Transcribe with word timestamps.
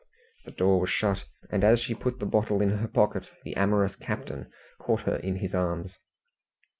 The 0.45 0.51
door 0.51 0.79
was 0.81 0.89
shut, 0.89 1.25
and 1.51 1.63
as 1.63 1.79
she 1.79 1.93
put 1.93 2.17
the 2.17 2.25
bottle 2.25 2.59
in 2.59 2.79
her 2.79 2.87
pocket, 2.87 3.29
the 3.43 3.55
amorous 3.55 3.95
captain 3.95 4.51
caught 4.79 5.01
her 5.01 5.17
in 5.17 5.35
his 5.35 5.53
arms. 5.53 5.99